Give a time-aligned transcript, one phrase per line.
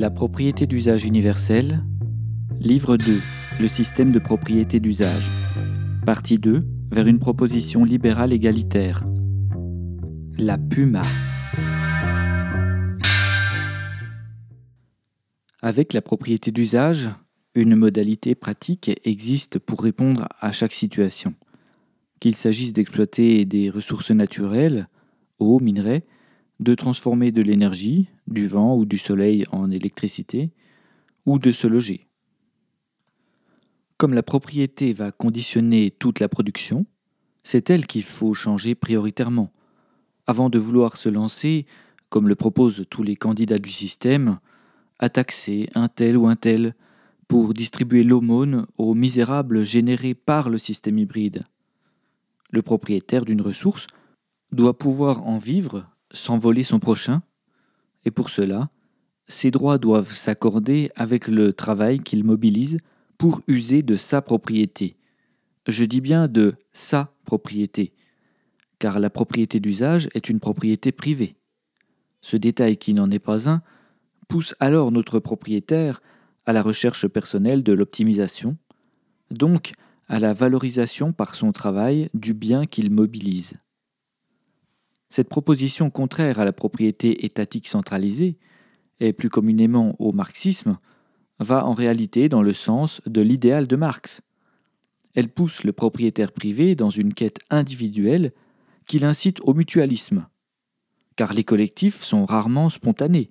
[0.00, 1.84] La propriété d'usage universelle,
[2.58, 3.20] livre 2,
[3.60, 5.30] le système de propriété d'usage,
[6.06, 9.04] partie 2, vers une proposition libérale égalitaire.
[10.38, 11.04] La Puma.
[15.60, 17.10] Avec la propriété d'usage,
[17.54, 21.34] une modalité pratique existe pour répondre à chaque situation.
[22.20, 24.88] Qu'il s'agisse d'exploiter des ressources naturelles,
[25.38, 26.06] eau, minerais,
[26.60, 30.52] de transformer de l'énergie, du vent ou du soleil en électricité,
[31.26, 32.06] ou de se loger.
[33.96, 36.86] Comme la propriété va conditionner toute la production,
[37.42, 39.52] c'est elle qu'il faut changer prioritairement,
[40.26, 41.66] avant de vouloir se lancer,
[42.10, 44.38] comme le proposent tous les candidats du système,
[44.98, 46.74] à taxer un tel ou un tel
[47.26, 51.44] pour distribuer l'aumône aux misérables générés par le système hybride.
[52.50, 53.86] Le propriétaire d'une ressource
[54.52, 57.22] doit pouvoir en vivre sans voler son prochain,
[58.04, 58.70] et pour cela,
[59.28, 62.78] ses droits doivent s'accorder avec le travail qu'il mobilise
[63.18, 64.96] pour user de sa propriété.
[65.66, 67.92] Je dis bien de sa propriété,
[68.78, 71.36] car la propriété d'usage est une propriété privée.
[72.22, 73.62] Ce détail qui n'en est pas un
[74.28, 76.00] pousse alors notre propriétaire
[76.46, 78.56] à la recherche personnelle de l'optimisation,
[79.30, 79.72] donc
[80.08, 83.54] à la valorisation par son travail du bien qu'il mobilise.
[85.10, 88.38] Cette proposition contraire à la propriété étatique centralisée,
[89.00, 90.78] et plus communément au marxisme,
[91.40, 94.20] va en réalité dans le sens de l'idéal de Marx.
[95.14, 98.32] Elle pousse le propriétaire privé dans une quête individuelle
[98.86, 100.28] qui l'incite au mutualisme,
[101.16, 103.30] car les collectifs sont rarement spontanés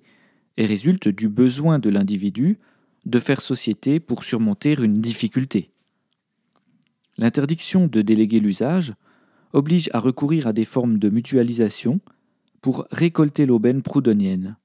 [0.58, 2.58] et résultent du besoin de l'individu
[3.06, 5.70] de faire société pour surmonter une difficulté.
[7.16, 8.92] L'interdiction de déléguer l'usage
[9.52, 12.00] oblige à recourir à des formes de mutualisation
[12.60, 14.56] pour récolter l'aubaine proudhonienne.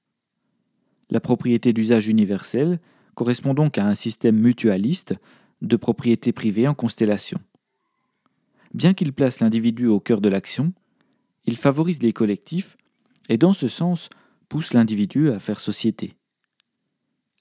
[1.09, 2.79] La propriété d'usage universel
[3.13, 5.15] correspond donc à un système mutualiste
[5.61, 7.39] de propriété privée en constellation.
[8.73, 10.73] Bien qu'il place l'individu au cœur de l'action,
[11.45, 12.75] il favorise les collectifs
[13.29, 14.09] et dans ce sens
[14.49, 16.13] pousse l'individu à faire société.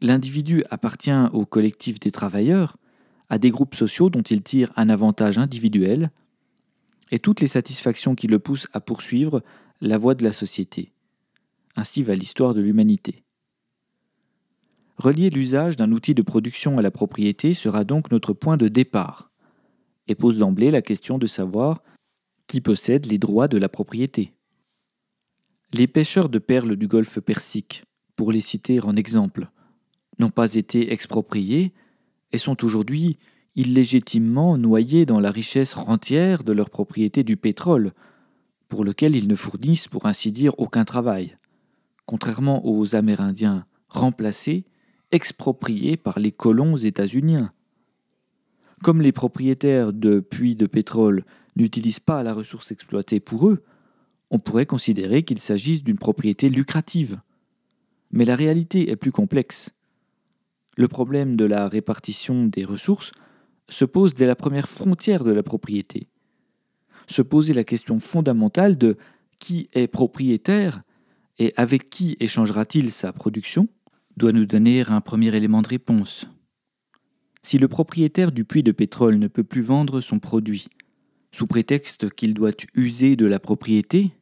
[0.00, 2.76] L'individu appartient au collectif des travailleurs,
[3.28, 6.10] à des groupes sociaux dont il tire un avantage individuel,
[7.14, 9.44] et toutes les satisfactions qui le poussent à poursuivre
[9.80, 10.92] la voie de la société.
[11.76, 13.22] Ainsi va l'histoire de l'humanité.
[14.96, 19.30] Relier l'usage d'un outil de production à la propriété sera donc notre point de départ,
[20.08, 21.84] et pose d'emblée la question de savoir
[22.48, 24.32] qui possède les droits de la propriété.
[25.72, 27.84] Les pêcheurs de perles du golfe Persique,
[28.16, 29.50] pour les citer en exemple,
[30.18, 31.74] n'ont pas été expropriés
[32.32, 33.18] et sont aujourd'hui
[33.56, 37.92] illégitimement noyés dans la richesse rentière de leur propriété du pétrole,
[38.68, 41.36] pour lequel ils ne fournissent pour ainsi dire aucun travail,
[42.06, 44.64] contrairement aux Amérindiens remplacés,
[45.12, 47.52] expropriés par les colons états-uniens.
[48.82, 51.24] Comme les propriétaires de puits de pétrole
[51.56, 53.62] n'utilisent pas la ressource exploitée pour eux,
[54.30, 57.20] on pourrait considérer qu'il s'agisse d'une propriété lucrative.
[58.10, 59.70] Mais la réalité est plus complexe.
[60.76, 63.12] Le problème de la répartition des ressources
[63.68, 66.08] se pose dès la première frontière de la propriété.
[67.08, 68.96] Se poser la question fondamentale de
[69.38, 70.82] qui est propriétaire
[71.38, 73.68] et avec qui échangera-t-il sa production
[74.16, 76.26] doit nous donner un premier élément de réponse.
[77.42, 80.68] Si le propriétaire du puits de pétrole ne peut plus vendre son produit,
[81.32, 84.12] sous prétexte qu'il doit user de la propriété,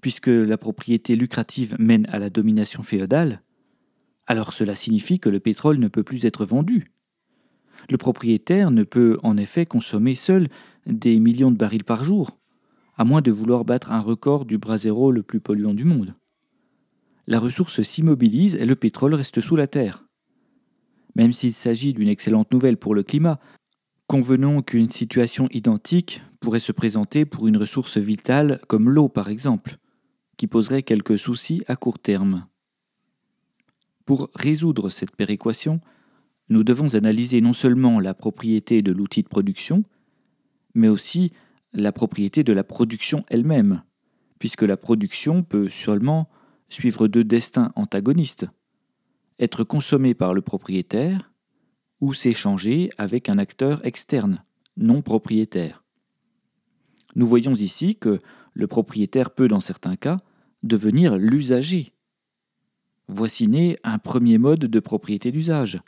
[0.00, 3.42] puisque la propriété lucrative mène à la domination féodale,
[4.26, 6.90] alors cela signifie que le pétrole ne peut plus être vendu.
[7.90, 10.48] Le propriétaire ne peut en effet consommer seul
[10.86, 12.38] des millions de barils par jour,
[12.96, 16.14] à moins de vouloir battre un record du brasero le plus polluant du monde.
[17.26, 20.04] La ressource s'immobilise et le pétrole reste sous la terre.
[21.16, 23.40] Même s'il s'agit d'une excellente nouvelle pour le climat,
[24.06, 29.78] convenons qu'une situation identique pourrait se présenter pour une ressource vitale comme l'eau par exemple,
[30.36, 32.46] qui poserait quelques soucis à court terme.
[34.04, 35.80] Pour résoudre cette péréquation,
[36.48, 39.84] nous devons analyser non seulement la propriété de l'outil de production,
[40.74, 41.32] mais aussi
[41.72, 43.82] la propriété de la production elle-même,
[44.38, 46.28] puisque la production peut seulement
[46.68, 48.46] suivre deux destins antagonistes,
[49.38, 51.32] être consommée par le propriétaire
[52.00, 54.44] ou s'échanger avec un acteur externe,
[54.76, 55.84] non propriétaire.
[57.16, 58.20] Nous voyons ici que
[58.52, 60.16] le propriétaire peut, dans certains cas,
[60.62, 61.92] devenir l'usager.
[63.08, 65.80] Voici né un premier mode de propriété d'usage,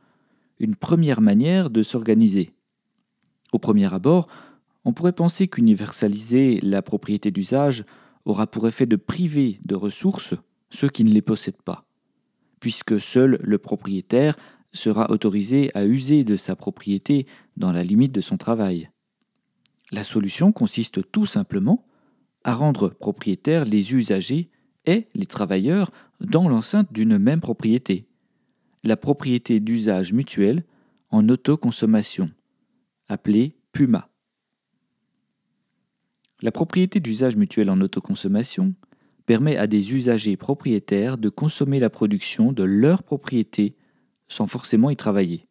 [0.58, 2.52] une première manière de s'organiser.
[3.52, 4.28] Au premier abord,
[4.84, 7.84] on pourrait penser qu'universaliser la propriété d'usage
[8.24, 10.34] aura pour effet de priver de ressources
[10.70, 11.86] ceux qui ne les possèdent pas.
[12.60, 14.36] puisque seul le propriétaire
[14.72, 17.26] sera autorisé à user de sa propriété
[17.56, 18.90] dans la limite de son travail.
[19.92, 21.86] La solution consiste tout simplement
[22.44, 24.50] à rendre propriétaires les usagers
[24.84, 28.06] et les travailleurs dans l'enceinte d'une même propriété.
[28.86, 30.64] La propriété d'usage mutuel
[31.10, 32.30] en autoconsommation,
[33.08, 34.08] appelée PUMA.
[36.40, 38.76] La propriété d'usage mutuel en autoconsommation
[39.24, 43.74] permet à des usagers propriétaires de consommer la production de leur propriété
[44.28, 45.48] sans forcément y travailler.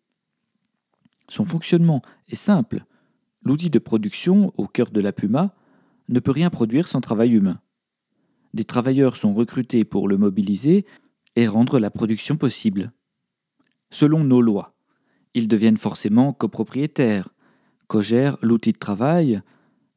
[1.28, 2.86] Son fonctionnement est simple.
[3.44, 5.54] L'outil de production au cœur de la Puma
[6.08, 7.58] ne peut rien produire sans travail humain.
[8.54, 10.86] Des travailleurs sont recrutés pour le mobiliser
[11.36, 12.94] et rendre la production possible.
[13.96, 14.76] Selon nos lois,
[15.36, 17.30] ils deviennent forcément copropriétaires,
[17.88, 19.40] cogèrent l'outil de travail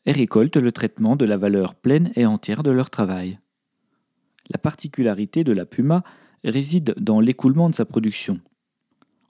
[0.07, 3.41] et récoltent le traitement de la valeur pleine et entière de leur travail.
[4.51, 6.05] La particularité de la Puma
[6.45, 8.41] réside dans l'écoulement de sa production.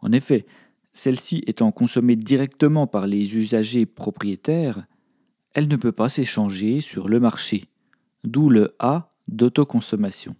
[0.00, 0.44] En effet,
[0.92, 4.84] celle-ci étant consommée directement par les usagers propriétaires,
[5.54, 7.64] elle ne peut pas s'échanger sur le marché,
[8.22, 10.36] d'où le A d'autoconsommation.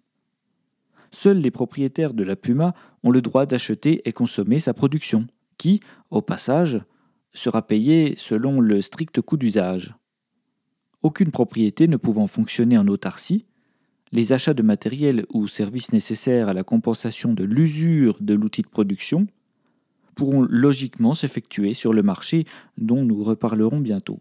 [1.11, 5.27] Seuls les propriétaires de la Puma ont le droit d'acheter et consommer sa production,
[5.57, 6.81] qui, au passage,
[7.33, 9.95] sera payée selon le strict coût d'usage.
[11.03, 13.47] Aucune propriété ne pouvant fonctionner en autarcie,
[14.11, 18.69] les achats de matériel ou services nécessaires à la compensation de l'usure de l'outil de
[18.69, 19.27] production
[20.15, 22.45] pourront logiquement s'effectuer sur le marché
[22.79, 24.19] dont nous reparlerons bientôt.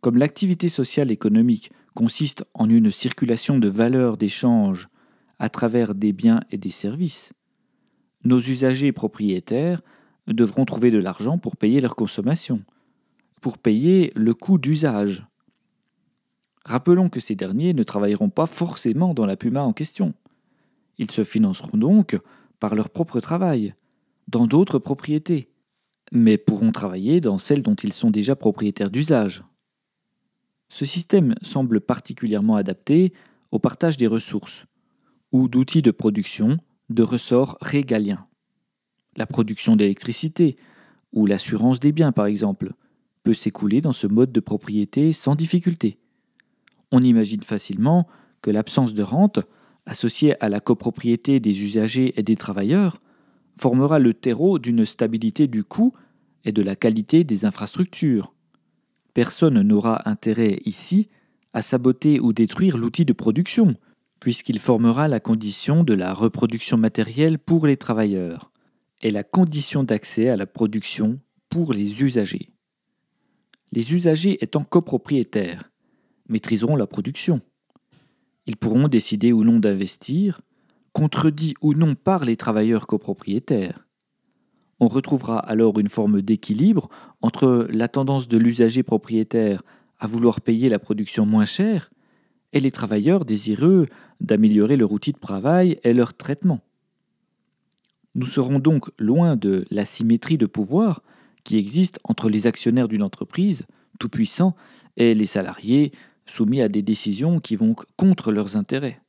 [0.00, 4.88] Comme l'activité sociale économique consiste en une circulation de valeurs d'échange
[5.38, 7.32] à travers des biens et des services,
[8.24, 9.82] nos usagers propriétaires
[10.28, 12.62] devront trouver de l'argent pour payer leur consommation,
[13.40, 15.26] pour payer le coût d'usage,
[16.64, 20.14] Rappelons que ces derniers ne travailleront pas forcément dans la Puma en question.
[20.98, 22.18] Ils se financeront donc
[22.60, 23.74] par leur propre travail,
[24.28, 25.50] dans d'autres propriétés,
[26.12, 29.42] mais pourront travailler dans celles dont ils sont déjà propriétaires d'usage.
[30.72, 33.12] Ce système semble particulièrement adapté
[33.50, 34.64] au partage des ressources,
[35.30, 36.58] ou d'outils de production
[36.88, 38.26] de ressorts régaliens.
[39.16, 40.56] La production d'électricité,
[41.12, 42.72] ou l'assurance des biens par exemple,
[43.22, 45.98] peut s'écouler dans ce mode de propriété sans difficulté
[46.92, 48.06] on imagine facilement
[48.42, 49.40] que l'absence de rente,
[49.86, 53.00] associée à la copropriété des usagers et des travailleurs,
[53.56, 55.94] formera le terreau d'une stabilité du coût
[56.44, 58.34] et de la qualité des infrastructures.
[59.14, 61.08] Personne n'aura intérêt ici
[61.52, 63.74] à saboter ou détruire l'outil de production,
[64.20, 68.50] puisqu'il formera la condition de la reproduction matérielle pour les travailleurs
[69.02, 71.18] et la condition d'accès à la production
[71.48, 72.48] pour les usagers.
[73.72, 75.70] Les usagers étant copropriétaires,
[76.28, 77.40] maîtriseront la production.
[78.46, 80.40] Ils pourront décider ou non d'investir,
[80.92, 83.86] contredit ou non par les travailleurs copropriétaires.
[84.82, 86.90] On retrouvera alors une forme d'équilibre
[87.20, 89.62] entre la tendance de l'usager propriétaire
[90.00, 91.92] à vouloir payer la production moins chère
[92.52, 93.86] et les travailleurs désireux
[94.20, 96.62] d'améliorer leur outil de travail et leur traitement.
[98.16, 101.04] Nous serons donc loin de l'asymétrie de pouvoir
[101.44, 103.62] qui existe entre les actionnaires d'une entreprise,
[104.00, 104.56] tout-puissants,
[104.96, 105.92] et les salariés,
[106.26, 109.00] soumis à des décisions qui vont contre leurs intérêts.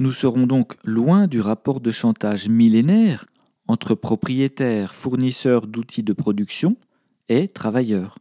[0.00, 3.26] Nous serons donc loin du rapport de chantage millénaire
[3.72, 6.76] entre propriétaires, fournisseurs d'outils de production
[7.30, 8.18] et travailleurs.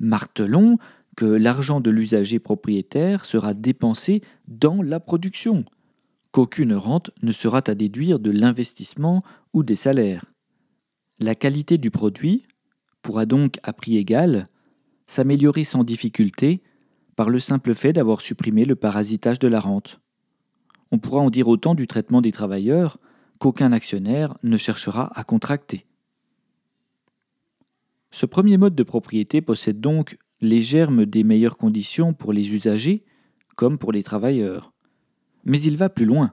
[0.00, 0.78] Martelons
[1.16, 5.64] que l'argent de l'usager propriétaire sera dépensé dans la production,
[6.32, 9.22] qu'aucune rente ne sera à déduire de l'investissement
[9.54, 10.24] ou des salaires.
[11.20, 12.44] La qualité du produit
[13.00, 14.48] pourra donc, à prix égal,
[15.06, 16.64] s'améliorer sans difficulté
[17.14, 20.00] par le simple fait d'avoir supprimé le parasitage de la rente.
[20.90, 22.98] On pourra en dire autant du traitement des travailleurs
[23.38, 25.86] qu'aucun actionnaire ne cherchera à contracter.
[28.10, 33.04] Ce premier mode de propriété possède donc les germes des meilleures conditions pour les usagers
[33.56, 34.72] comme pour les travailleurs.
[35.44, 36.32] Mais il va plus loin,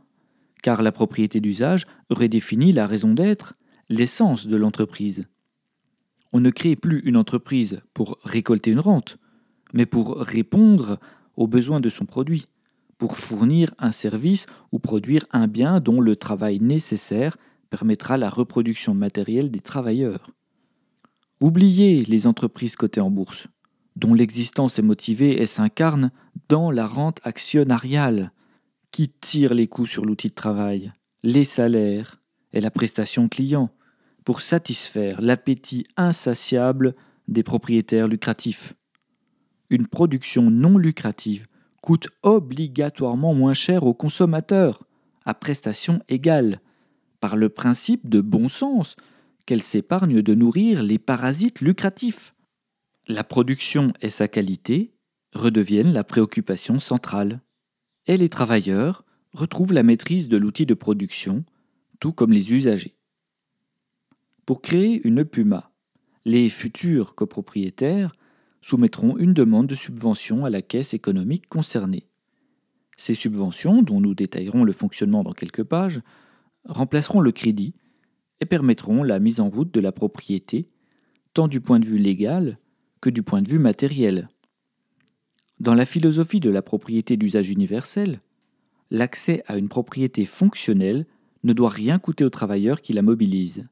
[0.62, 3.56] car la propriété d'usage redéfinit la raison d'être,
[3.90, 5.26] l'essence de l'entreprise.
[6.34, 9.18] On ne crée plus une entreprise pour récolter une rente,
[9.74, 11.00] mais pour répondre
[11.36, 12.48] aux besoins de son produit,
[12.98, 17.38] pour fournir un service ou produire un bien dont le travail nécessaire
[17.70, 20.32] permettra la reproduction matérielle des travailleurs.
[21.42, 23.48] Oubliez les entreprises cotées en bourse,
[23.96, 26.12] dont l'existence est motivée et s'incarne
[26.48, 28.32] dans la rente actionnariale,
[28.92, 32.22] qui tire les coûts sur l'outil de travail, les salaires
[32.54, 33.70] et la prestation client,
[34.24, 36.96] pour satisfaire l'appétit insatiable
[37.28, 38.74] des propriétaires lucratifs
[39.70, 41.48] une production non lucrative
[41.86, 44.84] coûte obligatoirement moins cher aux consommateurs,
[45.24, 46.60] à prestations égales,
[47.20, 48.96] par le principe de bon sens
[49.46, 52.34] qu'elle s'épargne de nourrir les parasites lucratifs.
[53.08, 54.96] La production et sa qualité
[55.34, 57.42] redeviennent la préoccupation centrale.
[58.08, 61.46] Et les travailleurs retrouvent la maîtrise de l'outil de production,
[62.00, 62.96] tout comme les usagers.
[64.48, 65.72] Pour créer une Puma,
[66.26, 68.16] les futurs copropriétaires
[68.66, 72.08] soumettront une demande de subvention à la caisse économique concernée.
[72.98, 76.02] Ces subventions, dont nous détaillerons le fonctionnement dans quelques pages,
[76.68, 77.76] remplaceront le crédit
[78.42, 80.68] et permettront la mise en route de la propriété,
[81.36, 82.58] tant du point de vue légal
[83.02, 84.30] que du point de vue matériel.
[85.60, 88.20] Dans la philosophie de la propriété d'usage universel,
[88.90, 91.06] l'accès à une propriété fonctionnelle
[91.44, 93.68] ne doit rien coûter aux travailleurs qui la mobilisent.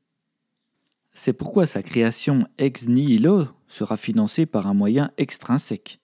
[1.13, 5.99] C'est pourquoi sa création ex nihilo sera financée par un moyen extrinsèque.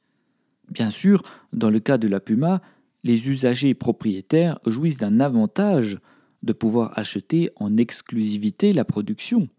[0.70, 1.22] Bien sûr,
[1.54, 2.62] dans le cas de la Puma,
[3.04, 6.00] les usagers propriétaires jouissent d'un avantage
[6.44, 9.50] de pouvoir acheter en exclusivité la production.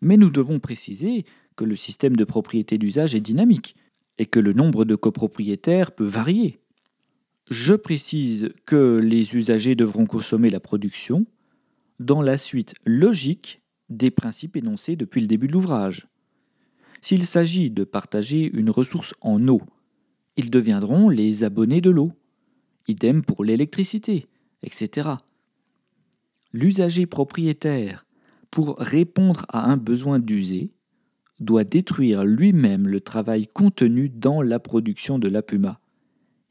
[0.00, 1.24] Mais nous devons préciser
[1.56, 3.74] que le système de propriété d'usage est dynamique
[4.18, 6.60] et que le nombre de copropriétaires peut varier.
[7.50, 11.26] Je précise que les usagers devront consommer la production
[11.98, 16.08] dans la suite logique des principes énoncés depuis le début de l'ouvrage.
[17.00, 19.62] S'il s'agit de partager une ressource en eau,
[20.36, 22.12] ils deviendront les abonnés de l'eau
[22.88, 24.26] idem pour l'électricité,
[24.62, 25.10] etc.
[26.52, 28.06] L'usager propriétaire,
[28.50, 30.72] pour répondre à un besoin d'user,
[31.38, 35.80] doit détruire lui-même le travail contenu dans la production de la puma.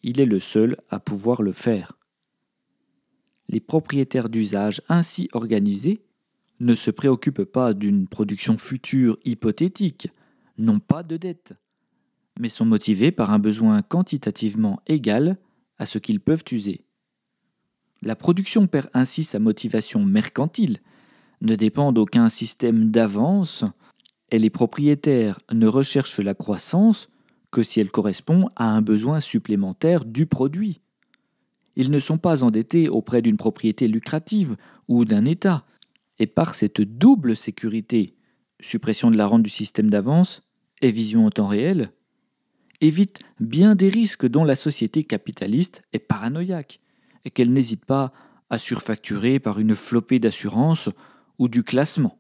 [0.04, 1.98] Il est le seul à pouvoir le faire.
[3.50, 6.04] Les propriétaires d'usage ainsi organisés
[6.60, 10.10] ne se préoccupent pas d'une production future hypothétique,
[10.58, 11.54] n'ont pas de dette,
[12.40, 15.38] mais sont motivés par un besoin quantitativement égal
[15.78, 16.84] à ce qu'ils peuvent user.
[18.02, 20.80] La production perd ainsi sa motivation mercantile,
[21.42, 23.64] ne dépend d'aucun système d'avance,
[24.32, 27.10] et les propriétaires ne recherchent la croissance
[27.52, 30.82] que si elle correspond à un besoin supplémentaire du produit.
[31.76, 35.66] Ils ne sont pas endettés auprès d'une propriété lucrative ou d'un État,
[36.20, 38.16] et par cette double sécurité,
[38.60, 40.42] suppression de la rente du système d'avance
[40.82, 41.92] et vision en temps réel,
[42.82, 46.80] évite bien des risques dont la société capitaliste est paranoïaque
[47.26, 48.14] et qu'elle n'hésite pas
[48.50, 50.90] à surfacturer par une flopée d'assurance
[51.40, 52.20] ou du classement.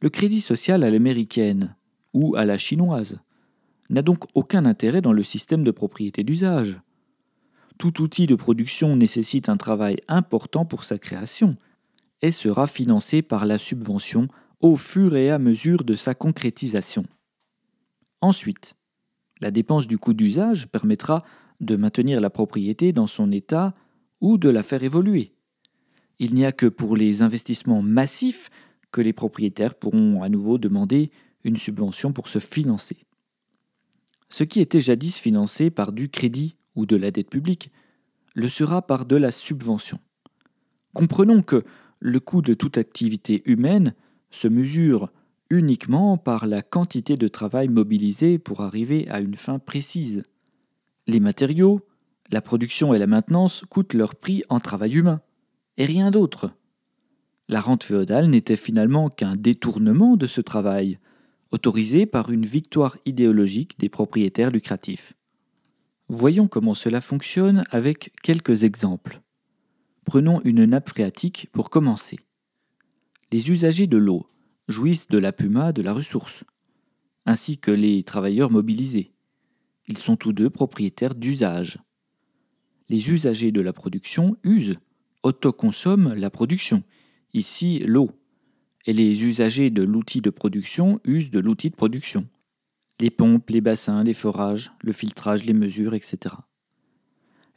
[0.00, 1.76] Le crédit social à l'américaine
[2.14, 3.20] ou à la chinoise
[3.90, 6.80] n'a donc aucun intérêt dans le système de propriété d'usage.
[7.76, 11.56] Tout outil de production nécessite un travail important pour sa création
[12.22, 14.28] et sera financé par la subvention
[14.60, 17.04] au fur et à mesure de sa concrétisation.
[18.20, 18.74] Ensuite,
[19.40, 21.22] la dépense du coût d'usage permettra
[21.60, 23.74] de maintenir la propriété dans son état
[24.20, 25.32] ou de la faire évoluer.
[26.18, 28.50] Il n'y a que pour les investissements massifs
[28.92, 31.10] que les propriétaires pourront à nouveau demander
[31.44, 32.98] une subvention pour se financer.
[34.28, 37.70] Ce qui était jadis financé par du crédit ou de la dette publique
[38.34, 39.98] le sera par de la subvention.
[40.94, 41.64] Comprenons que
[41.98, 43.94] le coût de toute activité humaine
[44.30, 45.12] se mesure
[45.50, 50.24] uniquement par la quantité de travail mobilisé pour arriver à une fin précise.
[51.06, 51.86] Les matériaux,
[52.30, 55.20] la production et la maintenance coûtent leur prix en travail humain,
[55.76, 56.52] et rien d'autre.
[57.48, 60.98] La rente féodale n'était finalement qu'un détournement de ce travail,
[61.50, 65.14] autorisé par une victoire idéologique des propriétaires lucratifs.
[66.08, 69.20] Voyons comment cela fonctionne avec quelques exemples.
[70.04, 72.18] Prenons une nappe phréatique pour commencer.
[73.32, 74.26] Les usagers de l'eau
[74.66, 76.44] jouissent de la puma de la ressource,
[77.26, 79.12] ainsi que les travailleurs mobilisés.
[79.86, 81.78] Ils sont tous deux propriétaires d'usage.
[82.88, 84.78] Les usagers de la production usent,
[85.22, 86.82] autoconsomment la production,
[87.32, 88.10] ici l'eau,
[88.86, 92.26] et les usagers de l'outil de production usent de l'outil de production.
[92.98, 96.34] Les pompes, les bassins, les forages, le filtrage, les mesures, etc.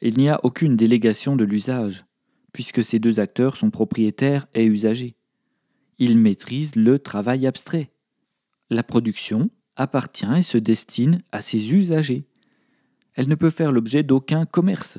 [0.02, 2.06] Il n'y a aucune délégation de l'usage,
[2.52, 5.16] puisque ces deux acteurs sont propriétaires et usagers.
[6.00, 7.92] Il maîtrise le travail abstrait.
[8.70, 12.28] La production appartient et se destine à ses usagers.
[13.14, 14.98] Elle ne peut faire l'objet d'aucun commerce,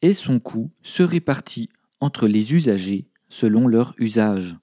[0.00, 1.68] et son coût se répartit
[2.00, 4.56] entre les usagers selon leur usage.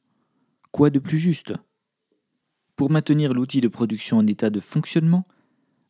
[0.71, 1.53] Quoi de plus juste?
[2.75, 5.23] Pour maintenir l'outil de production en état de fonctionnement,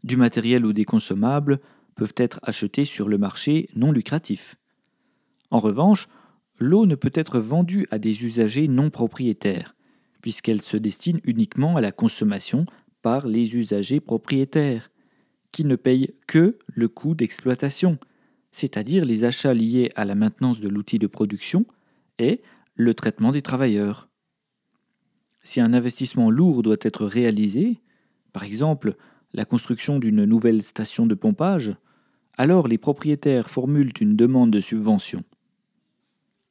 [0.04, 1.60] du matériel ou des consommables
[1.96, 4.56] peuvent être achetés sur le marché non lucratif.
[5.52, 6.08] En revanche,
[6.60, 9.76] l'eau ne peut être vendue à des usagers non propriétaires,
[10.22, 12.66] puisqu'elle se destine uniquement à la consommation
[13.02, 14.92] par les usagers propriétaires,
[15.52, 17.98] qui ne payent que le coût d'exploitation,
[18.52, 21.66] c'est-à-dire les achats liés à la maintenance de l'outil de production
[22.18, 22.42] et
[22.76, 24.10] le traitement des travailleurs.
[25.44, 27.80] Si un investissement lourd doit être réalisé,
[28.34, 28.96] par exemple
[29.34, 31.76] la construction d'une nouvelle station de pompage,
[32.38, 35.24] alors les propriétaires formulent une demande de subvention.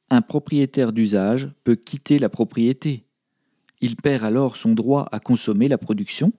[0.09, 3.05] Un propriétaire d'usage peut quitter la propriété.
[3.81, 6.33] Il perd alors son droit à consommer la production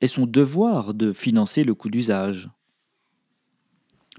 [0.00, 2.50] et son devoir de financer le coût d'usage.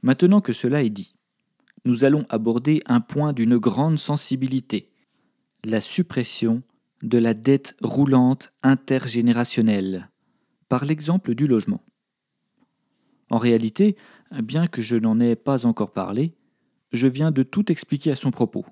[0.04, 1.16] Maintenant que cela est dit,
[1.84, 4.92] nous allons aborder un point d'une grande sensibilité,
[5.64, 6.62] la suppression
[7.02, 10.08] de la dette roulante intergénérationnelle,
[10.70, 11.84] par l'exemple du logement.
[13.30, 13.96] En réalité,
[14.32, 16.36] bien que je n'en ai pas encore parlé,
[16.92, 18.66] je viens de tout expliquer à son propos.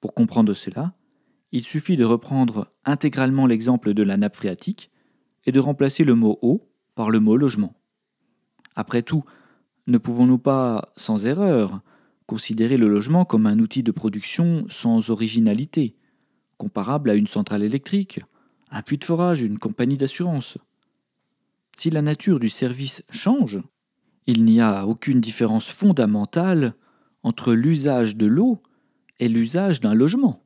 [0.00, 0.94] Pour comprendre cela,
[1.52, 4.90] il suffit de reprendre intégralement l'exemple de la nappe phréatique
[5.46, 7.74] et de remplacer le mot eau par le mot logement.
[8.76, 9.24] Après tout,
[9.86, 11.80] ne pouvons-nous pas, sans erreur,
[12.26, 15.96] considérer le logement comme un outil de production sans originalité,
[16.58, 18.20] comparable à une centrale électrique,
[18.70, 20.58] un puits de forage, une compagnie d'assurance?
[21.76, 23.60] Si la nature du service change,
[24.26, 26.74] il n'y a aucune différence fondamentale
[27.22, 28.60] entre l'usage de l'eau
[29.18, 30.42] et l'usage d'un logement.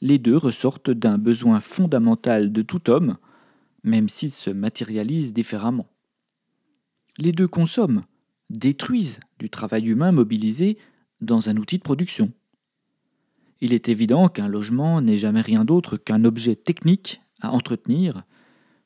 [0.00, 3.16] Les deux ressortent d'un besoin fondamental de tout homme,
[3.82, 5.86] même s'ils se matérialisent différemment.
[7.18, 8.04] Les deux consomment,
[8.50, 10.78] détruisent du travail humain mobilisé
[11.20, 12.32] dans un outil de production.
[13.60, 18.24] Il est évident qu'un logement n'est jamais rien d'autre qu'un objet technique à entretenir,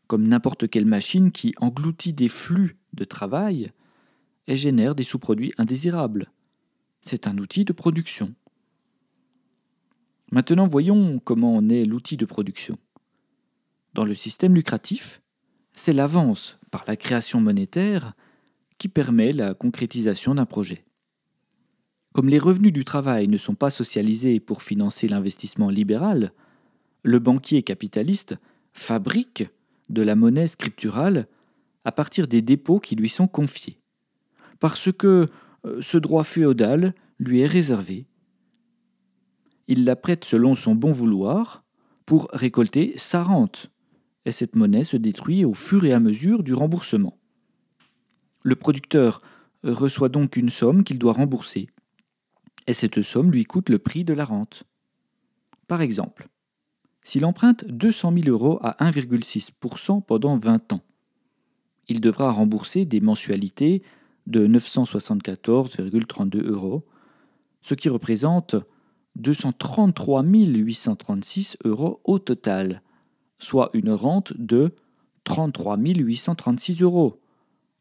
[0.07, 3.73] comme n'importe quelle machine qui engloutit des flux de travail
[4.47, 6.31] et génère des sous-produits indésirables.
[7.01, 8.35] C'est un outil de production.
[10.31, 12.79] Maintenant voyons comment on est l'outil de production.
[13.95, 15.23] Dans le système lucratif,
[15.73, 18.15] c'est l'avance par la création monétaire
[18.79, 20.85] qui permet la concrétisation d'un projet.
[22.13, 26.33] Comme les revenus du travail ne sont pas socialisés pour financer l'investissement libéral,
[27.03, 28.37] le banquier capitaliste
[28.73, 29.49] fabrique
[29.89, 31.27] de la monnaie scripturale
[31.85, 33.79] à partir des dépôts qui lui sont confiés
[34.59, 35.29] parce que
[35.65, 38.07] euh, ce droit féodal lui est réservé.
[39.69, 41.63] Il la prête selon son bon vouloir
[42.07, 43.71] pour récolter sa rente,
[44.25, 47.19] et cette monnaie se détruit au fur et à mesure du remboursement.
[48.43, 49.23] Le producteur
[49.63, 51.69] reçoit donc une somme qu'il doit rembourser,
[52.67, 54.65] et cette somme lui coûte le prix de la rente.
[55.67, 56.29] Par exemple,
[57.03, 60.83] s'il emprunte 200 000 euros à 1,6% pendant 20 ans,
[61.89, 63.83] il devra rembourser des mensualités
[64.27, 66.87] de 974,32 euros,
[67.63, 68.57] ce qui représente
[69.17, 72.83] 233 836 euros au total,
[73.39, 74.75] soit une rente de
[75.25, 77.21] 33 836 euros,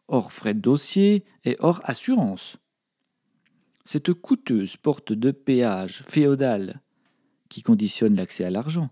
[0.07, 2.57] hors frais de dossier et hors assurance.
[3.85, 6.81] Cette coûteuse porte de péage féodale
[7.49, 8.89] qui conditionne l'accès à l'argent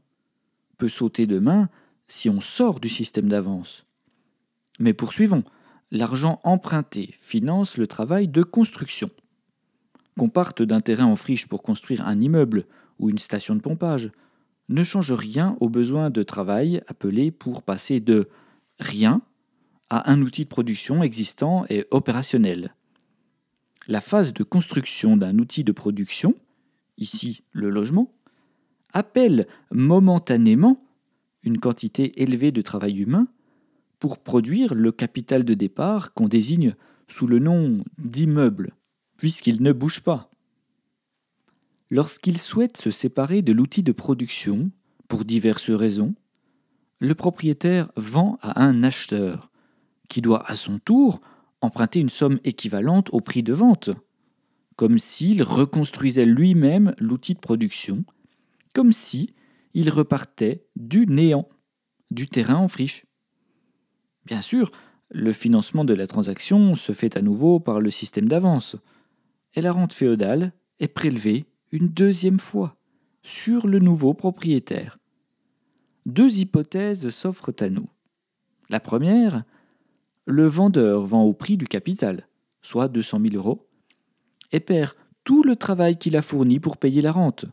[0.78, 1.70] peut sauter demain
[2.08, 3.86] si on sort du système d'avance.
[4.80, 5.44] Mais poursuivons
[5.92, 9.10] l'argent emprunté finance le travail de construction.
[10.18, 12.66] Qu'on parte d'un terrain en friche pour construire un immeuble
[13.00, 14.12] ou une station de pompage
[14.70, 18.30] ne change rien au besoin de travail appelé pour passer de
[18.80, 19.22] rien
[19.90, 22.74] à un outil de production existant et opérationnel.
[23.88, 26.34] La phase de construction d'un outil de production,
[26.98, 28.12] ici le logement,
[28.94, 30.82] appelle momentanément
[31.44, 33.28] une quantité élevée de travail humain
[34.00, 36.76] pour produire le capital de départ qu'on désigne
[37.08, 38.74] sous le nom d'immeuble,
[39.18, 40.30] puisqu'il ne bouge pas.
[41.90, 44.72] Lorsqu'il souhaite se séparer de l'outil de production,
[45.08, 46.16] pour diverses raisons,
[47.00, 49.52] le propriétaire vend à un acheteur,
[50.10, 51.22] qui doit à son tour
[51.62, 53.92] emprunter une somme équivalente au prix de vente,
[54.76, 58.04] comme s'il reconstruisait lui-même l'outil de production,
[58.74, 59.34] comme si
[59.74, 61.48] il repartait du néant,
[62.12, 63.06] du terrain en friche.
[64.26, 64.72] Bien sûr,
[65.10, 68.76] le financement de la transaction se fait à nouveau par le système d'avance,
[69.56, 72.78] et la rente féodale est prélevée une deuxième fois
[73.24, 75.00] sur le nouveau propriétaire.
[76.06, 77.90] Deux hypothèses s'offrent à nous.
[78.70, 79.44] La première,
[80.26, 82.28] le vendeur vend au prix du capital,
[82.62, 83.68] soit 200 000 euros,
[84.52, 87.46] et perd tout le travail qu'il a fourni pour payer la rente.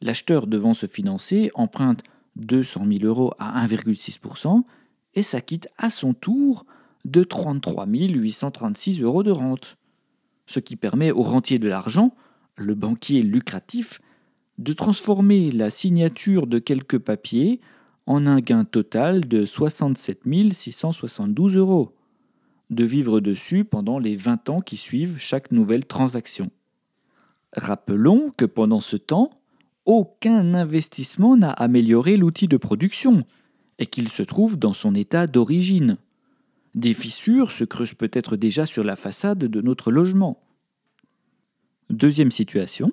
[0.00, 2.02] L'acheteur devant se financer emprunte
[2.36, 4.64] 200 000 euros à 1,6%
[5.14, 6.66] et s'acquitte à son tour
[7.04, 9.76] de 33 836 euros de rente,
[10.52, 12.14] ce qui permet au rentier de l'argent,
[12.56, 14.00] le banquier lucratif,
[14.58, 17.60] de transformer la signature de quelques papiers
[18.06, 20.20] en un gain total de 67
[20.52, 21.94] 672 euros,
[22.70, 26.50] de vivre dessus pendant les 20 ans qui suivent chaque nouvelle transaction.
[27.54, 29.30] Rappelons que pendant ce temps,
[29.84, 33.24] aucun investissement n'a amélioré l'outil de production
[33.78, 35.96] et qu'il se trouve dans son état d'origine.
[36.74, 40.42] Des fissures se creusent peut-être déjà sur la façade de notre logement.
[41.90, 42.92] Deuxième situation,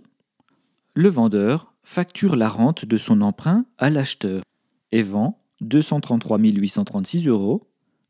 [0.94, 4.44] le vendeur facture la rente de son emprunt à l'acheteur
[4.92, 7.70] et vend 233 836 euros,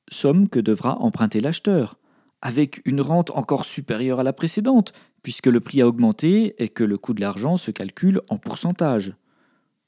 [0.09, 1.99] somme que devra emprunter l'acheteur,
[2.41, 6.83] avec une rente encore supérieure à la précédente, puisque le prix a augmenté et que
[6.83, 9.13] le coût de l'argent se calcule en pourcentage.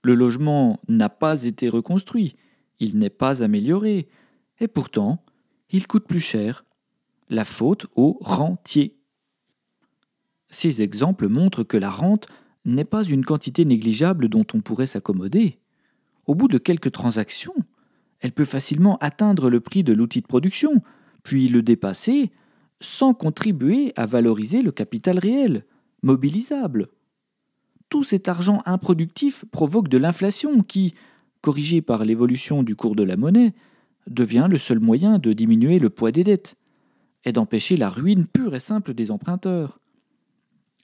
[0.04, 2.36] Le logement n'a pas été reconstruit,
[2.80, 4.08] il n'est pas amélioré,
[4.60, 5.24] et pourtant,
[5.72, 6.66] il coûte plus cher.
[7.30, 8.98] La faute au rentier.
[10.50, 12.28] Ces exemples montrent que la rente
[12.66, 15.60] n'est pas une quantité négligeable dont on pourrait s'accommoder.
[16.26, 17.56] Au bout de quelques transactions,
[18.20, 20.84] elle peut facilement atteindre le prix de l'outil de production,
[21.24, 22.32] puis le dépasser,
[22.80, 25.66] sans contribuer à valoriser le capital réel,
[26.04, 26.90] mobilisable.
[27.90, 30.94] Tout cet argent improductif provoque de l'inflation qui,
[31.42, 33.54] corrigée par l'évolution du cours de la monnaie,
[34.08, 36.56] devient le seul moyen de diminuer le poids des dettes
[37.24, 39.80] et d'empêcher la ruine pure et simple des emprunteurs.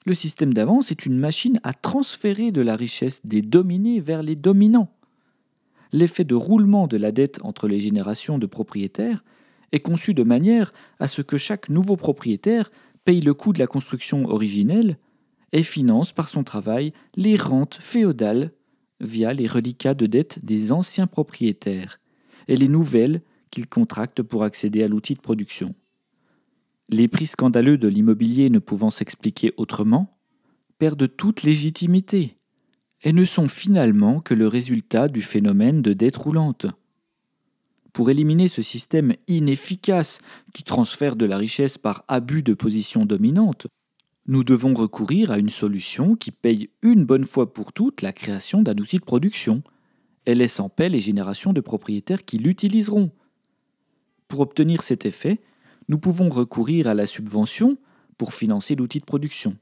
[0.05, 4.35] Le système d'avance est une machine à transférer de la richesse des dominés vers les
[4.35, 4.91] dominants.
[5.91, 9.23] L'effet de roulement de la dette entre les générations de propriétaires
[9.71, 12.71] est conçu de manière à ce que chaque nouveau propriétaire
[13.03, 14.97] paye le coût de la construction originelle
[15.51, 18.51] et finance par son travail les rentes féodales
[18.99, 21.99] via les reliquats de dette des anciens propriétaires
[22.47, 25.73] et les nouvelles qu'il contracte pour accéder à l'outil de production.
[26.89, 30.17] Les prix scandaleux de l'immobilier ne pouvant s'expliquer autrement,
[30.77, 32.37] perdent toute légitimité
[33.03, 36.65] et ne sont finalement que le résultat du phénomène de dette roulante.
[37.93, 40.19] Pour éliminer ce système inefficace
[40.53, 43.67] qui transfère de la richesse par abus de position dominante,
[44.27, 48.61] nous devons recourir à une solution qui paye une bonne fois pour toutes la création
[48.61, 49.63] d'un outil de production
[50.27, 53.11] et laisse en paix les générations de propriétaires qui l'utiliseront.
[54.27, 55.39] Pour obtenir cet effet,
[55.87, 57.77] nous pouvons recourir à la subvention
[58.17, 59.57] pour financer l'outil de production.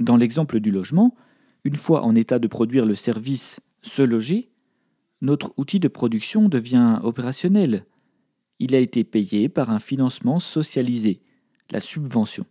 [0.00, 1.14] Dans l'exemple du logement,
[1.62, 4.50] une fois en état de produire le service se loger,
[5.20, 7.86] notre outil de production devient opérationnel.
[8.58, 11.22] Il a été payé par un financement socialisé,
[11.70, 12.44] la subvention.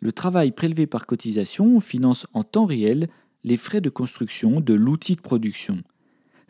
[0.00, 3.08] Le travail prélevé par cotisation finance en temps réel
[3.44, 5.82] les frais de construction de l'outil de production.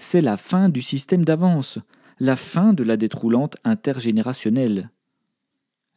[0.03, 1.79] C'est la fin du système d'avance,
[2.19, 4.91] la fin de la dette roulante intergénérationnelle.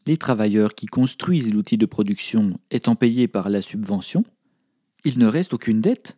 [0.05, 4.25] Les travailleurs qui construisent l'outil de production étant payés par la subvention,
[5.05, 6.17] il ne reste aucune dette,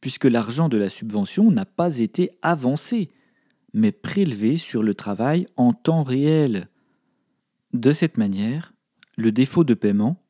[0.00, 3.10] puisque l'argent de la subvention n'a pas été avancé,
[3.74, 6.68] mais prélevé sur le travail en temps réel.
[7.72, 8.72] De cette manière,
[9.16, 10.22] le défaut de paiement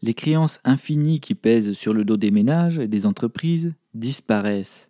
[0.00, 4.87] les créances infinies qui pèsent sur le dos des ménages et des entreprises disparaissent.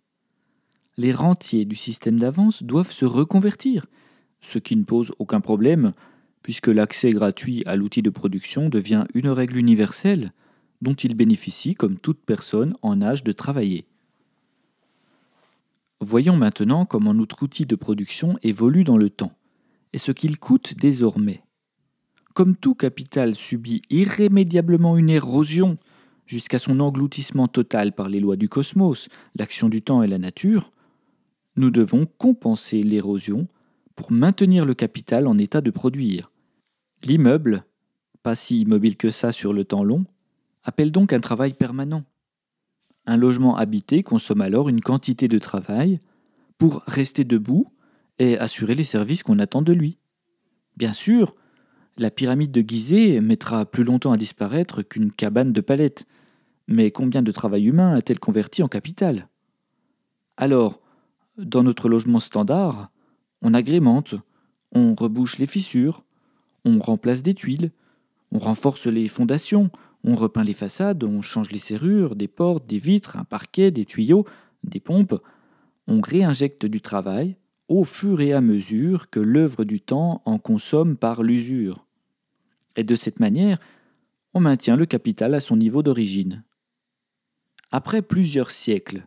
[0.99, 3.85] Les rentiers du système d'avance doivent se reconvertir,
[4.41, 5.93] ce qui ne pose aucun problème,
[6.43, 10.33] puisque l'accès gratuit à l'outil de production devient une règle universelle
[10.81, 13.85] dont ils bénéficient comme toute personne en âge de travailler.
[16.01, 19.31] Voyons maintenant comment notre outil de production évolue dans le temps
[19.93, 21.43] et ce qu'il coûte désormais.
[22.33, 25.77] Comme tout capital subit irrémédiablement une érosion
[26.25, 30.73] jusqu'à son engloutissement total par les lois du cosmos, l'action du temps et la nature,
[31.59, 33.47] nous devons compenser l'érosion
[33.95, 36.31] pour maintenir le capital en état de produire.
[37.03, 37.65] L'immeuble,
[38.23, 40.05] pas si immobile que ça sur le temps long,
[40.63, 42.05] appelle donc un travail permanent.
[43.05, 45.99] Un logement habité consomme alors une quantité de travail
[46.57, 47.67] pour rester debout
[48.19, 49.97] et assurer les services qu'on attend de lui.
[50.77, 51.35] Bien sûr,
[51.97, 56.05] la pyramide de Gizeh mettra plus longtemps à disparaître qu'une cabane de palettes.
[56.67, 59.27] Mais combien de travail humain a-t-elle converti en capital?
[60.37, 60.81] Alors,
[61.39, 62.91] dans notre logement standard,
[63.41, 64.15] on agrémente,
[64.71, 66.03] on rebouche les fissures,
[66.65, 67.71] on remplace des tuiles,
[68.31, 69.71] on renforce les fondations,
[70.03, 73.85] on repeint les façades, on change les serrures, des portes, des vitres, un parquet, des
[73.85, 74.25] tuyaux,
[74.63, 75.21] des pompes,
[75.87, 77.35] on réinjecte du travail
[77.67, 81.85] au fur et à mesure que l'œuvre du temps en consomme par l'usure
[82.79, 83.59] et de cette manière,
[84.33, 86.43] on maintient le capital à son niveau d'origine.
[87.71, 89.05] Après plusieurs siècles,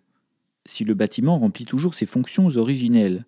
[0.66, 3.26] si le bâtiment remplit toujours ses fonctions originelles,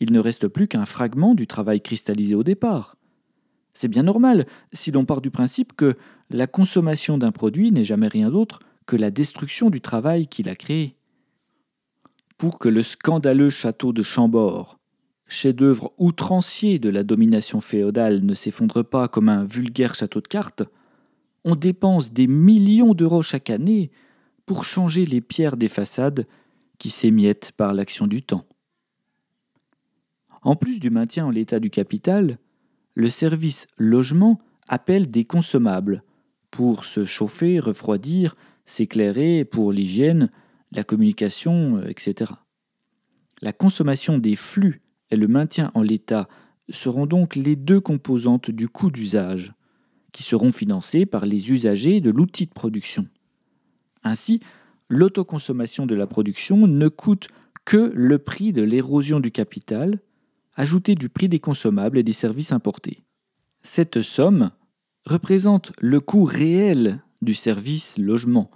[0.00, 2.96] il ne reste plus qu'un fragment du travail cristallisé au départ.
[3.72, 5.96] C'est bien normal si l'on part du principe que
[6.30, 10.54] la consommation d'un produit n'est jamais rien d'autre que la destruction du travail qu'il a
[10.54, 10.96] créé.
[12.38, 14.78] Pour que le scandaleux château de Chambord
[15.28, 20.62] chef-d'œuvre outrancier de la domination féodale, ne s'effondre pas comme un vulgaire château de cartes,
[21.44, 23.90] on dépense des millions d'euros chaque année
[24.46, 26.26] pour changer les pierres des façades
[26.78, 28.46] qui s'émiettent par l'action du temps.
[30.42, 32.38] En plus du maintien en l'état du capital,
[32.94, 36.02] le service logement appelle des consommables
[36.50, 40.30] pour se chauffer, refroidir, s'éclairer, pour l'hygiène,
[40.72, 42.32] la communication, etc.
[43.42, 46.28] La consommation des flux et le maintien en l'état
[46.70, 49.54] seront donc les deux composantes du coût d'usage,
[50.12, 53.06] qui seront financées par les usagers de l'outil de production.
[54.06, 54.40] Ainsi,
[54.88, 57.28] l'autoconsommation de la production ne coûte
[57.64, 60.00] que le prix de l'érosion du capital,
[60.54, 63.02] ajouté du prix des consommables et des services importés.
[63.62, 64.52] Cette somme
[65.04, 68.50] représente le coût réel du service logement,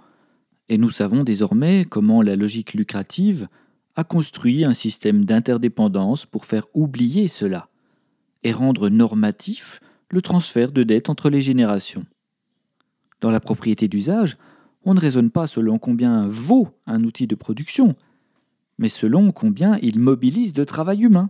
[0.69, 3.49] et nous savons désormais comment la logique lucrative
[3.97, 7.67] a construit un système d'interdépendance pour faire oublier cela
[8.43, 12.05] et rendre normatif le transfert de dettes entre les générations.
[13.19, 14.37] Dans la propriété d'usage,
[14.83, 17.95] on ne raisonne pas selon combien vaut un outil de production,
[18.77, 21.29] mais selon combien il mobilise de travail humain.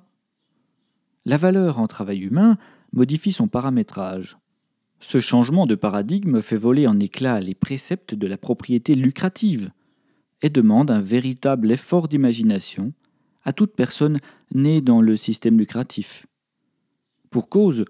[1.26, 2.58] La valeur en travail humain
[2.94, 4.38] modifie son paramétrage.
[5.00, 9.72] Ce changement de paradigme fait voler en éclats les préceptes de la propriété lucrative
[10.42, 12.94] et demande un véritable effort d'imagination
[13.44, 14.20] à toute personne
[14.54, 16.28] née dans le système lucratif.
[17.32, 17.86] Pour cause,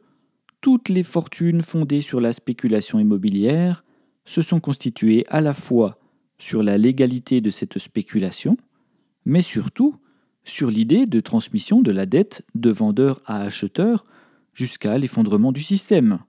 [0.62, 3.84] toutes les fortunes fondées sur la spéculation immobilière
[4.32, 6.00] se sont constituées à la fois
[6.38, 8.56] sur la légalité de cette spéculation,
[9.26, 9.98] mais surtout
[10.46, 14.06] sur l'idée de transmission de la dette de vendeur à acheteur
[14.54, 16.20] jusqu'à l'effondrement du système.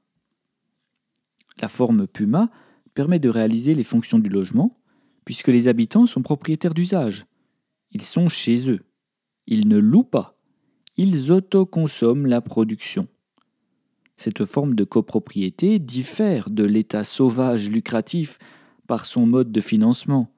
[1.61, 2.51] La forme Puma
[2.93, 4.77] permet de réaliser les fonctions du logement,
[5.25, 7.27] puisque les habitants sont propriétaires d'usage.
[7.93, 8.81] Ils sont chez eux.
[9.47, 10.37] Ils ne louent pas.
[10.97, 13.07] Ils autoconsomment la production.
[14.23, 18.39] Cette forme de copropriété diffère de l'état sauvage lucratif
[18.87, 20.33] par son mode de financement.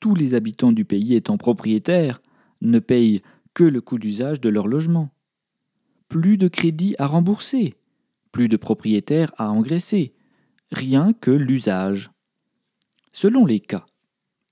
[0.00, 2.20] Tous les habitants du pays étant propriétaires
[2.60, 3.22] ne payent
[3.54, 5.08] que le coût d'usage de leur logement.
[6.08, 7.72] Plus de crédit à rembourser,
[8.32, 10.12] plus de propriétaires à engraisser,
[10.70, 12.10] rien que l'usage.
[13.12, 13.86] Selon les cas,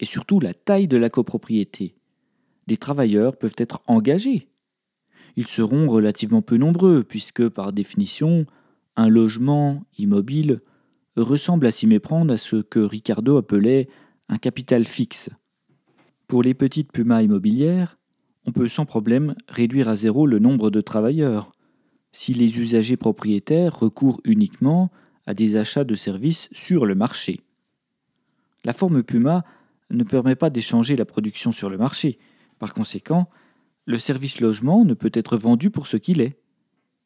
[0.01, 1.97] et surtout la taille de la copropriété,
[2.67, 4.49] les travailleurs peuvent être engagés.
[5.37, 8.47] Ils seront relativement peu nombreux, puisque par définition,
[8.97, 10.61] un logement immobile
[11.17, 13.89] ressemble à s'y méprendre à ce que Ricardo appelait
[14.29, 15.31] un capital fixe.
[16.27, 17.99] Pour les petites pumas immobilières,
[18.45, 21.53] on peut sans problème réduire à zéro le nombre de travailleurs,
[22.13, 24.91] si les usagers propriétaires recourent uniquement
[25.27, 27.41] à des achats de services sur le marché.
[28.65, 29.45] La forme Puma
[29.91, 32.19] ne permet pas d'échanger la production sur le marché.
[32.59, 33.29] Par conséquent,
[33.89, 36.39] le service logement ne peut être vendu pour ce qu'il est,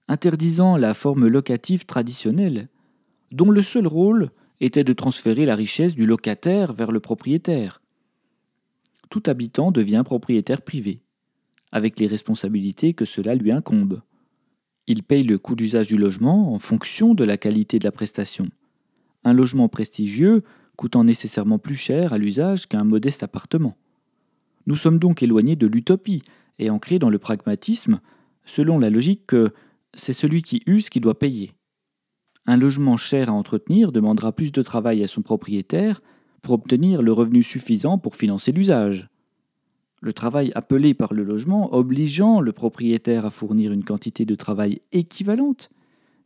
[0.09, 2.69] interdisant la forme locative traditionnelle,
[3.31, 7.81] dont le seul rôle était de transférer la richesse du locataire vers le propriétaire.
[9.11, 11.03] Tout habitant devient propriétaire privé,
[11.71, 14.03] avec les responsabilités que cela lui incombe.
[14.89, 18.49] Il paye le coût d'usage du logement en fonction de la qualité de la prestation.
[19.23, 20.43] Un logement prestigieux
[20.75, 23.77] coûtant nécessairement plus cher à l'usage qu'un modeste appartement.
[24.67, 26.25] Nous sommes donc éloignés de l'utopie
[26.59, 28.01] et ancrés dans le pragmatisme,
[28.45, 29.53] selon la logique que
[29.95, 31.53] c'est celui qui use qui doit payer.
[32.47, 36.03] Un logement cher à entretenir demandera plus de travail à son propriétaire
[36.43, 39.09] pour obtenir le revenu suffisant pour financer l'usage.
[40.01, 44.81] Le travail appelé par le logement obligeant le propriétaire à fournir une quantité de travail
[44.91, 45.71] équivalente,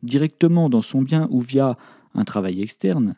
[0.01, 1.77] directement dans son bien ou via
[2.15, 3.15] un travail externe,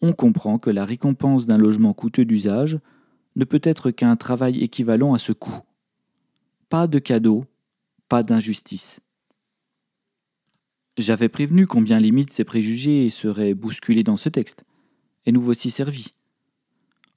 [0.00, 2.78] on comprend que la récompense d'un logement coûteux d'usage
[3.36, 5.60] ne peut être qu'un travail équivalent à ce coût.
[6.74, 7.44] Pas de cadeau,
[8.08, 8.98] pas d'injustice.
[10.96, 14.64] J'avais prévenu combien limite ces préjugés seraient bousculés dans ce texte,
[15.24, 16.14] et nous voici servis.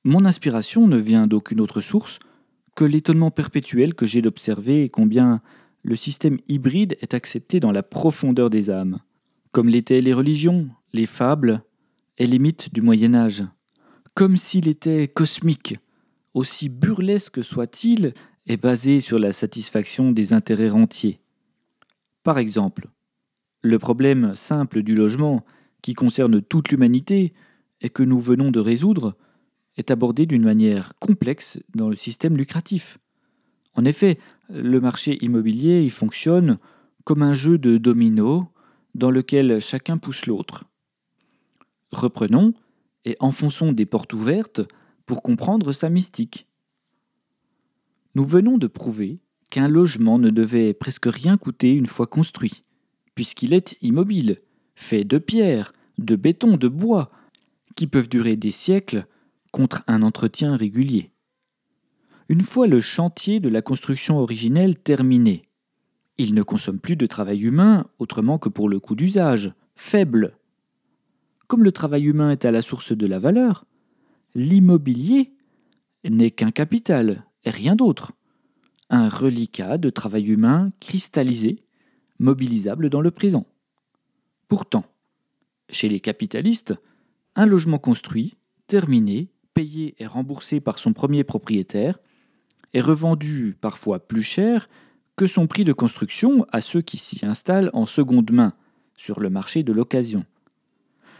[0.04, 2.20] Mon inspiration ne vient d'aucune autre source
[2.76, 5.41] que l'étonnement perpétuel que j'ai d'observer combien
[5.82, 9.00] le système hybride est accepté dans la profondeur des âmes,
[9.54, 11.63] comme l'étaient les religions, les fables
[12.20, 13.43] et les mythes du Moyen Âge,
[14.13, 15.80] comme s'il était cosmique,
[16.36, 18.13] aussi burlesque soit-il,
[18.47, 21.19] et basé sur la satisfaction des intérêts rentiers.
[22.23, 22.89] Par exemple,
[23.62, 25.45] le problème simple du logement,
[25.81, 27.33] qui concerne toute l'humanité
[27.81, 29.15] et que nous venons de résoudre,
[29.75, 32.97] est abordé d'une manière complexe dans le système lucratif.
[33.75, 34.17] En effet,
[34.49, 36.57] le marché immobilier y fonctionne
[37.03, 38.45] comme un jeu de dominos
[38.95, 40.65] dans lequel chacun pousse l'autre.
[41.91, 42.53] Reprenons
[43.05, 44.62] et enfonçons des portes ouvertes
[45.05, 46.46] pour comprendre sa mystique.
[48.17, 49.19] Nous venons de prouver
[49.51, 52.63] qu'un logement ne devait presque rien coûter une fois construit,
[53.13, 54.41] puisqu'il est immobile,
[54.73, 57.12] fait de pierre, de béton, de bois,
[57.75, 59.06] qui peuvent durer des siècles
[59.51, 61.12] contre un entretien régulier.
[62.27, 65.43] Une fois le chantier de la construction originelle terminé,
[66.17, 70.39] il ne consomme plus de travail humain autrement que pour le coût d'usage, faible.
[71.45, 73.65] Comme le travail humain est à la source de la valeur,
[74.34, 75.34] l'immobilier
[76.03, 78.13] n'est qu'un capital rien d'autre.
[78.89, 81.63] Un reliquat de travail humain cristallisé,
[82.19, 83.45] mobilisable dans le présent.
[84.47, 84.86] Pourtant,
[85.69, 86.73] chez les capitalistes,
[87.36, 91.99] un logement construit, terminé, payé et remboursé par son premier propriétaire
[92.73, 94.69] est revendu parfois plus cher
[95.15, 98.53] que son prix de construction à ceux qui s'y installent en seconde main
[98.95, 100.25] sur le marché de l'occasion.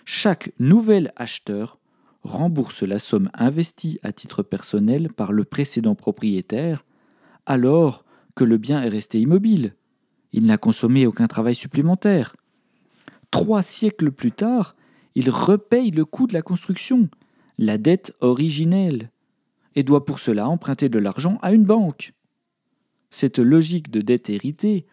[0.06, 1.80] Chaque nouvel acheteur
[2.24, 6.86] rembourse la somme investie à titre personnel par le précédent propriétaire,
[7.46, 9.76] alors que le bien est resté immobile.
[10.34, 12.36] Il n'a consommé aucun travail supplémentaire.
[13.32, 14.76] Trois siècles plus tard,
[15.16, 17.10] il repaye le coût de la construction,
[17.58, 19.10] la dette originelle,
[19.76, 22.14] et doit pour cela emprunter de l'argent à une banque.
[23.10, 24.86] Cette logique de dette héritée,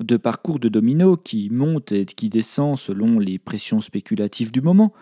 [0.00, 4.92] de parcours de domino qui monte et qui descend selon les pressions spéculatives du moment,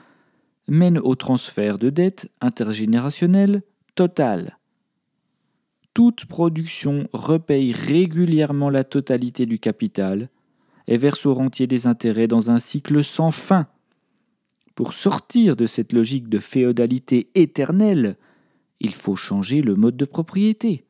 [0.69, 3.63] mène au transfert de dette intergénérationnelle
[3.95, 4.59] totale.
[5.95, 10.29] Toute production repaye régulièrement la totalité du capital
[10.89, 13.67] et verse au rentier des intérêts dans un cycle sans fin.
[14.75, 18.17] Pour sortir de cette logique de féodalité éternelle,
[18.81, 20.85] il faut changer le mode de propriété.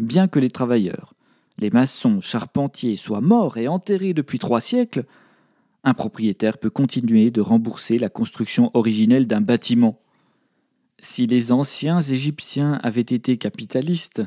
[0.00, 1.14] Bien que les travailleurs,
[1.58, 5.06] les maçons, charpentiers soient morts et enterrés depuis trois siècles,
[5.86, 10.00] un propriétaire peut continuer de rembourser la construction originelle d'un bâtiment.
[10.98, 14.22] Si les anciens Égyptiens avaient été capitalistes,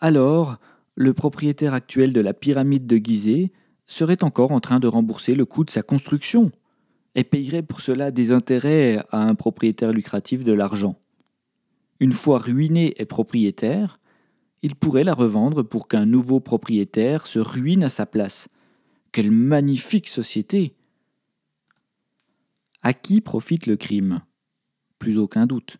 [0.00, 0.58] alors
[0.94, 3.50] le propriétaire actuel de la pyramide de Gizeh
[3.88, 6.52] serait encore en train de rembourser le coût de sa construction
[7.16, 10.96] et payerait pour cela des intérêts à un propriétaire lucratif de l'argent.
[11.98, 13.98] Une fois ruiné et propriétaire,
[14.62, 18.48] il pourrait la revendre pour qu'un nouveau propriétaire se ruine à sa place.
[19.10, 20.74] Quelle magnifique société
[22.84, 24.20] à qui profite le crime?
[24.98, 25.78] Plus aucun doute.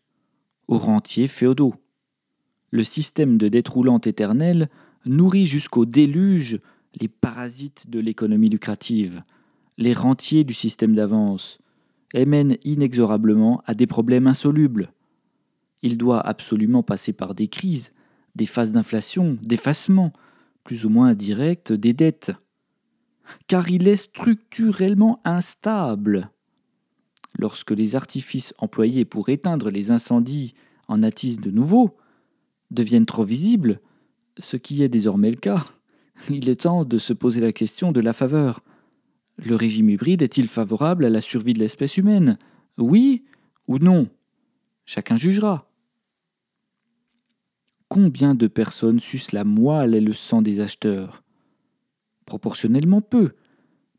[0.68, 1.74] Aux rentiers féodaux.
[2.70, 4.70] Le système de dette roulante éternelle
[5.04, 6.60] nourrit jusqu'au déluge
[6.98, 9.22] les parasites de l'économie lucrative,
[9.76, 11.58] les rentiers du système d'avance,
[12.14, 14.90] et mène inexorablement à des problèmes insolubles.
[15.82, 17.92] Il doit absolument passer par des crises,
[18.34, 20.12] des phases d'inflation, d'effacement,
[20.62, 22.32] plus ou moins directes des dettes.
[23.46, 26.30] Car il est structurellement instable
[27.44, 30.54] lorsque les artifices employés pour éteindre les incendies
[30.88, 31.94] en attisent de nouveau,
[32.70, 33.80] deviennent trop visibles,
[34.38, 35.62] ce qui est désormais le cas,
[36.30, 38.62] il est temps de se poser la question de la faveur.
[39.36, 42.38] Le régime hybride est-il favorable à la survie de l'espèce humaine?
[42.78, 43.24] Oui
[43.68, 44.08] ou non?
[44.86, 45.70] Chacun jugera.
[47.88, 51.22] Combien de personnes sucent la moelle et le sang des acheteurs?
[52.24, 53.32] Proportionnellement peu,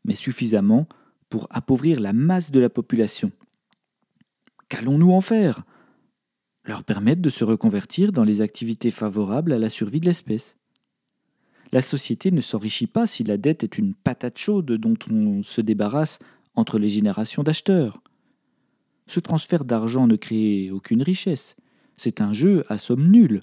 [0.04, 0.88] mais suffisamment
[1.28, 3.32] pour appauvrir la masse de la population.
[4.68, 5.64] Qu'allons-nous en faire?
[6.64, 10.56] Leur permettre de se reconvertir dans les activités favorables à la survie de l'espèce.
[11.72, 15.60] La société ne s'enrichit pas si la dette est une patate chaude dont on se
[15.60, 16.18] débarrasse
[16.54, 18.02] entre les générations d'acheteurs.
[19.06, 21.56] Ce transfert d'argent ne crée aucune richesse.
[21.96, 23.42] C'est un jeu à somme nulle.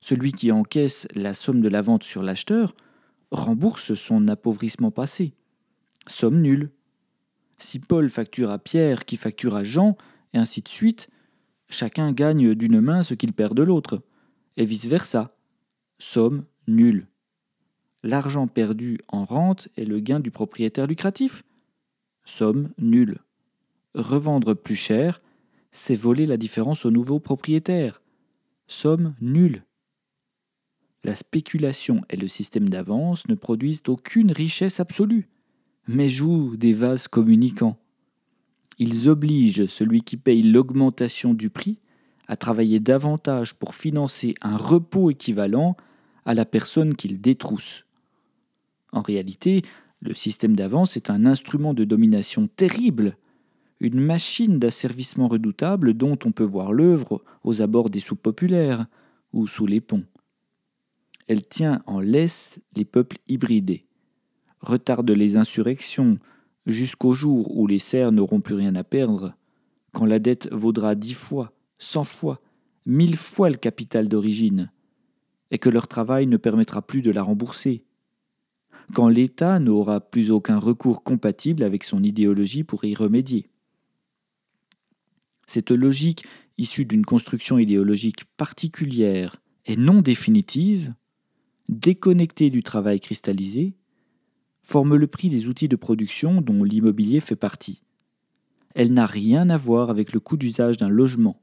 [0.00, 2.74] Celui qui encaisse la somme de la vente sur l'acheteur
[3.30, 5.32] rembourse son appauvrissement passé.
[6.06, 6.70] Somme nulle.
[7.58, 9.96] Si Paul facture à Pierre qui facture à Jean,
[10.32, 11.08] et ainsi de suite,
[11.68, 14.02] chacun gagne d'une main ce qu'il perd de l'autre,
[14.56, 15.36] et vice-versa.
[15.98, 17.06] Somme nulle.
[18.02, 21.44] L'argent perdu en rente est le gain du propriétaire lucratif.
[22.24, 23.18] Somme nulle.
[23.94, 25.22] Revendre plus cher,
[25.72, 28.02] c'est voler la différence au nouveau propriétaire.
[28.66, 29.64] Somme nulle.
[31.04, 35.28] La spéculation et le système d'avance ne produisent aucune richesse absolue
[35.86, 37.78] mais jouent des vases communicants.
[38.78, 41.78] Ils obligent celui qui paye l'augmentation du prix
[42.26, 45.76] à travailler davantage pour financer un repos équivalent
[46.24, 47.84] à la personne qu'il détrousse.
[48.92, 49.62] En réalité,
[50.00, 53.16] le système d'avance est un instrument de domination terrible,
[53.80, 58.86] une machine d'asservissement redoutable dont on peut voir l'œuvre aux abords des soupes populaires
[59.32, 60.04] ou sous les ponts.
[61.26, 63.86] Elle tient en laisse les peuples hybridés
[64.64, 66.18] retarde les insurrections,
[66.66, 69.34] jusqu'au jour où les serfs n'auront plus rien à perdre,
[69.92, 72.40] quand la dette vaudra dix fois, cent fois,
[72.86, 74.70] mille fois le capital d'origine,
[75.50, 77.84] et que leur travail ne permettra plus de la rembourser,
[78.92, 83.48] quand l'État n'aura plus aucun recours compatible avec son idéologie pour y remédier.
[85.46, 86.24] Cette logique
[86.58, 89.36] issue d'une construction idéologique particulière
[89.66, 90.94] et non définitive,
[91.68, 93.74] déconnectée du travail cristallisé,
[94.64, 97.82] forme le prix des outils de production dont l'immobilier fait partie.
[98.74, 101.40] Elle n'a rien à voir avec le coût d'usage d'un logement,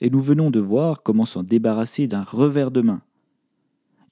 [0.00, 3.02] et nous venons de voir comment s'en débarrasser d'un revers de main.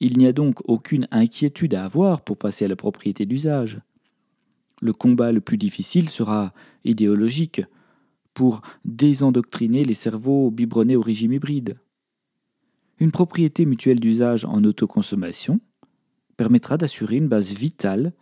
[0.01, 3.81] Il n'y a donc aucune inquiétude à avoir pour passer à la propriété d'usage.
[4.81, 6.55] Le combat le plus difficile sera
[6.85, 7.61] idéologique,
[8.35, 11.77] pour désendoctriner les cerveaux biberonnés au régime hybride.
[12.99, 15.61] Une propriété mutuelle d'usage en autoconsommation
[16.43, 18.13] permettra d'assurer une base vitale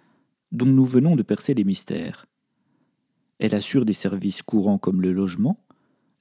[0.52, 2.26] dont nous venons de percer les mystères.
[3.38, 5.64] Elle assure des services courants comme le logement,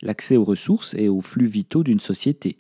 [0.02, 2.58] l'accès aux ressources et aux flux vitaux d'une société.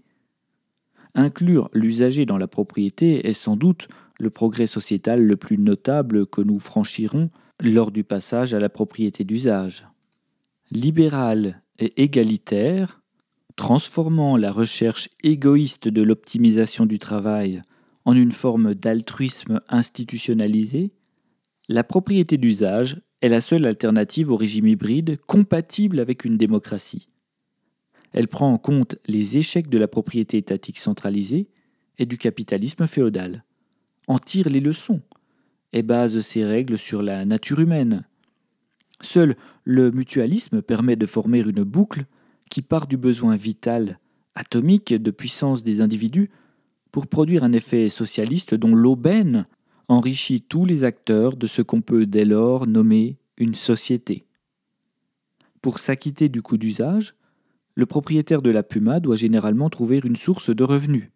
[1.15, 3.87] Inclure l'usager dans la propriété est sans doute
[4.19, 7.29] le progrès sociétal le plus notable que nous franchirons
[7.61, 9.87] lors du passage à la propriété d'usage.
[10.69, 13.01] Libéral et égalitaire,
[13.55, 17.61] transformant la recherche égoïste de l'optimisation du travail
[18.09, 20.89] en une forme d'altruisme institutionnalisé,
[21.67, 27.07] la propriété d'usage est la seule alternative au régime hybride compatible avec une démocratie.
[28.11, 31.49] Elle prend en compte les échecs de la propriété étatique centralisée
[31.99, 33.43] et du capitalisme féodal,
[34.07, 35.01] en tire les leçons
[35.71, 38.07] et base ses règles sur la nature humaine.
[39.01, 42.05] Seul le mutualisme permet de former une boucle
[42.49, 43.99] qui part du besoin vital,
[44.33, 46.31] atomique de puissance des individus
[46.91, 49.45] pour produire un effet socialiste dont l'aubaine
[49.87, 54.25] enrichit tous les acteurs de ce qu'on peut dès lors nommer une société.
[55.61, 57.15] Pour s'acquitter du coût d'usage,
[57.75, 61.09] le propriétaire de la Puma doit généralement trouver une source de revenus.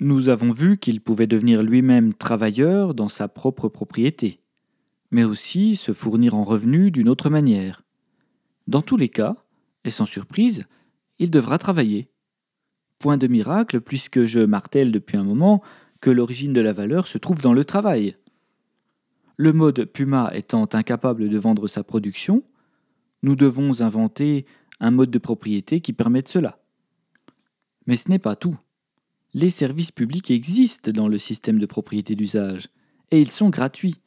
[0.00, 4.40] Nous avons vu qu'il pouvait devenir lui-même travailleur dans sa propre propriété,
[5.10, 7.82] mais aussi se fournir en revenus d'une autre manière.
[8.66, 9.36] Dans tous les cas,
[9.84, 10.64] et sans surprise,
[11.18, 12.08] il devra travailler.
[13.04, 15.62] Point de miracle, puisque je martèle depuis un moment
[16.00, 18.16] que l'origine de la valeur se trouve dans le travail.
[19.36, 22.42] Le mode Puma étant incapable de vendre sa production,
[23.22, 24.46] nous devons inventer
[24.80, 26.62] un mode de propriété qui permette cela.
[27.86, 28.56] Mais ce n'est pas tout.
[29.34, 32.68] Les services publics existent dans le système de propriété d'usage,
[33.10, 34.00] et ils sont gratuits.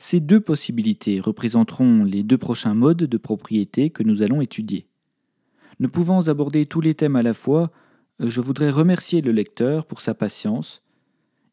[0.00, 4.86] Ces deux possibilités représenteront les deux prochains modes de propriété que nous allons étudier.
[5.80, 7.72] Ne pouvant aborder tous les thèmes à la fois,
[8.20, 10.82] je voudrais remercier le lecteur pour sa patience.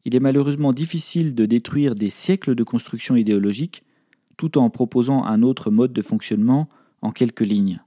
[0.04, 3.82] Il est malheureusement difficile de détruire des siècles de construction idéologique
[4.36, 6.68] tout en proposant un autre mode de fonctionnement
[7.02, 7.80] en quelques lignes.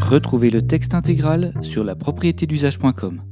[0.00, 3.29] Retrouvez le texte intégral sur la d'usage.com.